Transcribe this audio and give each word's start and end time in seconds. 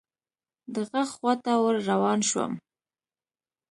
د 0.73 0.75
ږغ 0.91 1.07
خواته 1.15 1.53
ور 1.63 1.75
روان 1.89 2.19
شوم. 2.29 2.53